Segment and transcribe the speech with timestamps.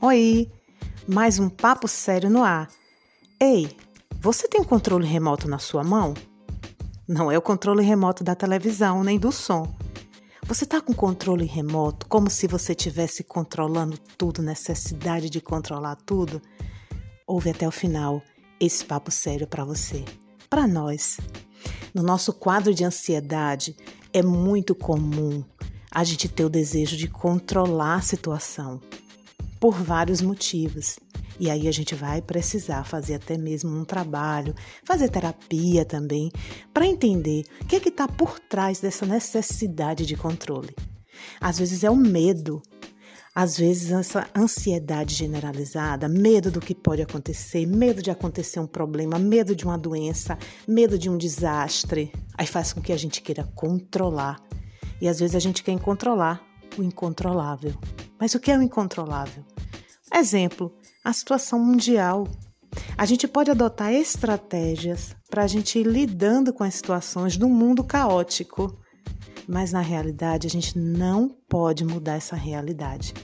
[0.00, 0.48] Oi,
[1.08, 2.70] mais um papo sério no ar.
[3.40, 3.76] Ei,
[4.20, 6.14] você tem controle remoto na sua mão?
[7.08, 9.74] Não é o controle remoto da televisão nem do som.
[10.46, 16.40] Você está com controle remoto como se você estivesse controlando tudo, necessidade de controlar tudo?
[17.26, 18.22] Ouve até o final
[18.60, 20.04] esse papo sério para você,
[20.48, 21.18] para nós.
[21.92, 23.76] No nosso quadro de ansiedade,
[24.12, 25.42] é muito comum
[25.90, 28.80] a gente ter o desejo de controlar a situação
[29.60, 30.98] por vários motivos.
[31.40, 34.54] E aí a gente vai precisar fazer até mesmo um trabalho,
[34.84, 36.30] fazer terapia também,
[36.74, 40.74] para entender o que é que está por trás dessa necessidade de controle.
[41.40, 42.60] Às vezes é o medo,
[43.34, 49.16] às vezes essa ansiedade generalizada, medo do que pode acontecer, medo de acontecer um problema,
[49.16, 53.44] medo de uma doença, medo de um desastre, aí faz com que a gente queira
[53.54, 54.40] controlar.
[55.00, 56.42] E às vezes a gente quer controlar
[56.76, 57.74] o incontrolável.
[58.18, 59.44] Mas o que é o incontrolável?
[60.12, 60.72] Exemplo,
[61.04, 62.26] a situação mundial.
[62.96, 67.82] A gente pode adotar estratégias para a gente ir lidando com as situações do mundo
[67.84, 68.78] caótico,
[69.46, 73.14] mas na realidade a gente não pode mudar essa realidade.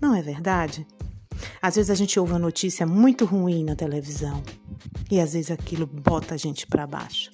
[0.00, 0.86] Não é verdade?
[1.60, 4.42] Às vezes a gente ouve uma notícia muito ruim na televisão
[5.10, 7.30] e às vezes aquilo bota a gente para baixo.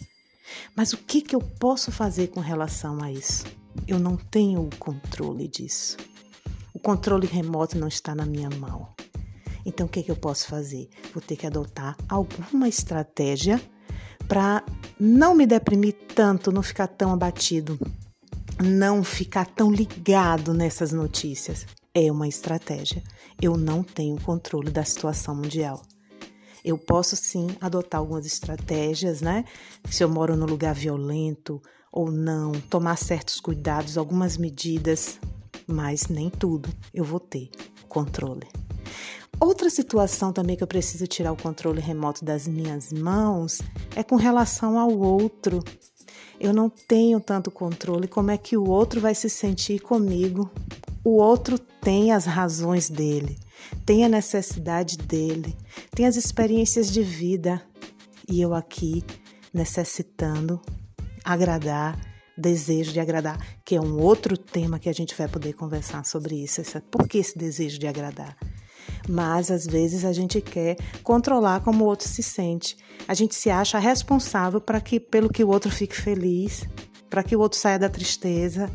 [0.75, 3.45] Mas o que, que eu posso fazer com relação a isso?
[3.87, 5.97] Eu não tenho o controle disso.
[6.81, 8.89] O controle remoto não está na minha mão.
[9.67, 10.89] Então, o que, que eu posso fazer?
[11.13, 13.61] Vou ter que adotar alguma estratégia
[14.27, 14.65] para
[14.99, 17.79] não me deprimir tanto, não ficar tão abatido,
[18.65, 21.67] não ficar tão ligado nessas notícias.
[21.93, 23.03] É uma estratégia.
[23.43, 25.83] Eu não tenho controle da situação mundial.
[26.65, 29.45] Eu posso sim adotar algumas estratégias, né?
[29.85, 31.61] Se eu moro num lugar violento
[31.93, 35.21] ou não, tomar certos cuidados, algumas medidas,
[35.71, 37.51] mas nem tudo eu vou ter
[37.89, 38.47] controle.
[39.41, 43.63] Outra situação também que eu preciso tirar o controle remoto das minhas mãos
[43.97, 45.65] é com relação ao outro.
[46.39, 50.51] Eu não tenho tanto controle como é que o outro vai se sentir comigo.
[51.03, 53.39] O outro tem as razões dele,
[53.87, 55.57] tem a necessidade dele,
[55.93, 57.63] tem as experiências de vida
[58.29, 59.03] e eu aqui
[59.53, 60.61] necessitando
[61.25, 61.99] agradar,
[62.41, 66.35] desejo de agradar, que é um outro tema que a gente vai poder conversar sobre
[66.35, 66.63] isso.
[66.91, 68.37] Por que esse desejo de agradar?
[69.09, 72.77] mas às vezes a gente quer controlar como o outro se sente.
[73.07, 76.67] A gente se acha responsável para que pelo que o outro fique feliz,
[77.09, 78.71] para que o outro saia da tristeza.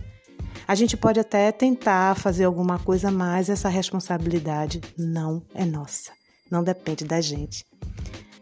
[0.67, 6.11] A gente pode até tentar fazer alguma coisa, mas essa responsabilidade não é nossa,
[6.49, 7.65] não depende da gente.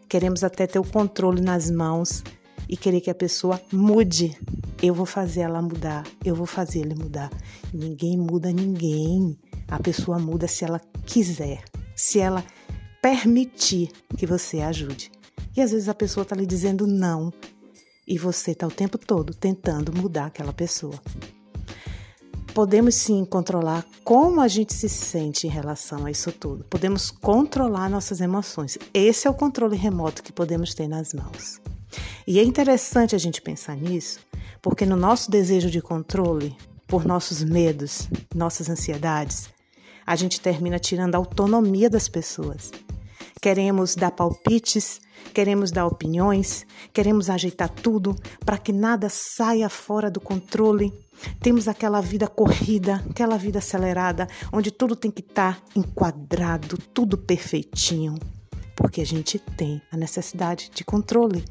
[0.08, 2.22] Queremos até ter o controle nas mãos
[2.68, 4.36] e querer que a pessoa mude.
[4.84, 7.30] Eu vou fazer ela mudar, eu vou fazer ele mudar.
[7.72, 9.38] Ninguém muda ninguém.
[9.66, 11.64] A pessoa muda se ela quiser
[11.94, 12.44] se ela
[13.00, 15.10] permitir que você ajude.
[15.56, 17.32] E às vezes a pessoa está lhe dizendo não
[18.06, 20.98] e você está o tempo todo tentando mudar aquela pessoa.
[22.52, 26.64] Podemos sim controlar como a gente se sente em relação a isso tudo.
[26.64, 28.78] Podemos controlar nossas emoções.
[28.92, 31.60] Esse é o controle remoto que podemos ter nas mãos.
[32.26, 34.20] E é interessante a gente pensar nisso,
[34.64, 39.50] porque no nosso desejo de controle, por nossos medos, nossas ansiedades,
[40.06, 42.70] a gente termina tirando a autonomia das pessoas.
[43.42, 45.02] Queremos dar palpites,
[45.34, 50.94] queremos dar opiniões, queremos ajeitar tudo para que nada saia fora do controle.
[51.40, 57.18] Temos aquela vida corrida, aquela vida acelerada, onde tudo tem que estar tá enquadrado, tudo
[57.18, 58.14] perfeitinho
[58.84, 61.42] porque a gente tem a necessidade de controle.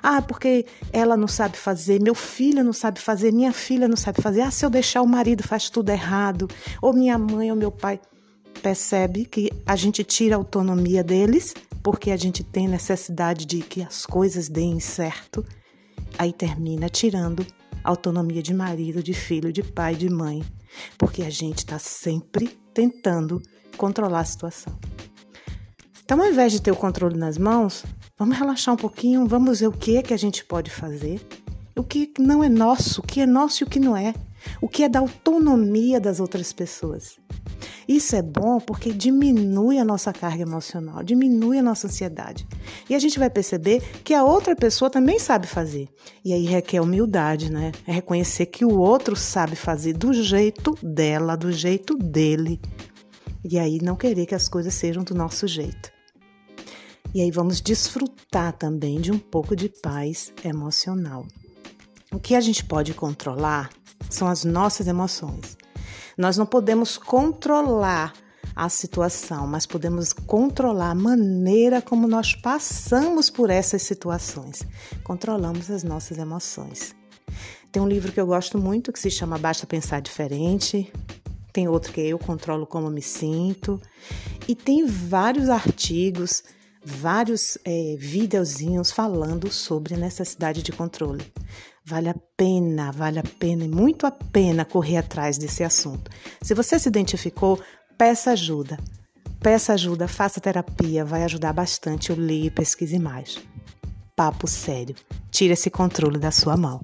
[0.00, 4.22] Ah, porque ela não sabe fazer, meu filho não sabe fazer, minha filha não sabe
[4.22, 4.42] fazer.
[4.42, 6.48] Ah, se eu deixar o marido faz tudo errado,
[6.80, 7.98] ou minha mãe ou meu pai.
[8.62, 13.82] Percebe que a gente tira a autonomia deles porque a gente tem necessidade de que
[13.82, 15.44] as coisas deem certo.
[16.16, 17.44] Aí termina tirando
[17.82, 20.40] a autonomia de marido, de filho, de pai, de mãe,
[20.96, 23.42] porque a gente está sempre tentando
[23.76, 24.95] controlar a situação.
[26.06, 27.84] Então, ao invés de ter o controle nas mãos,
[28.16, 31.20] vamos relaxar um pouquinho, vamos ver o que é que a gente pode fazer,
[31.76, 34.14] o que não é nosso, o que é nosso e o que não é,
[34.60, 37.16] o que é da autonomia das outras pessoas.
[37.88, 42.46] Isso é bom porque diminui a nossa carga emocional, diminui a nossa ansiedade.
[42.88, 45.88] E a gente vai perceber que a outra pessoa também sabe fazer.
[46.24, 47.72] E aí requer humildade, né?
[47.84, 52.60] É reconhecer que o outro sabe fazer do jeito dela, do jeito dele.
[53.44, 55.95] E aí não querer que as coisas sejam do nosso jeito.
[57.14, 61.26] E aí vamos desfrutar também de um pouco de paz emocional.
[62.12, 63.70] O que a gente pode controlar
[64.10, 65.56] são as nossas emoções.
[66.16, 68.12] Nós não podemos controlar
[68.54, 74.62] a situação, mas podemos controlar a maneira como nós passamos por essas situações.
[75.04, 76.94] Controlamos as nossas emoções.
[77.70, 80.90] Tem um livro que eu gosto muito que se chama Basta Pensar Diferente.
[81.52, 83.78] Tem outro que Eu Controlo Como Me Sinto.
[84.48, 86.42] E tem vários artigos,
[86.86, 91.32] vários é, videozinhos falando sobre necessidade de controle.
[91.84, 96.10] Vale a pena, vale a pena e muito a pena correr atrás desse assunto.
[96.40, 97.60] Se você se identificou,
[97.98, 98.78] peça ajuda.
[99.40, 102.10] Peça ajuda, faça terapia, vai ajudar bastante.
[102.10, 103.38] Eu leio e pesquise mais.
[104.14, 104.94] Papo sério.
[105.30, 106.80] Tire esse controle da sua mão.